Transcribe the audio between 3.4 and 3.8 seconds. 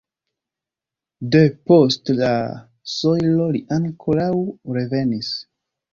li